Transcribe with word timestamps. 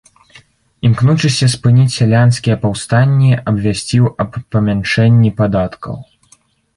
Імкнучыся 0.87 1.47
спыніць 1.55 1.91
сялянскія 1.97 2.55
паўстанні, 2.63 3.31
абвясціў 3.51 4.07
аб 4.25 4.31
памяншэнні 4.57 5.29
падаткаў. 5.43 5.95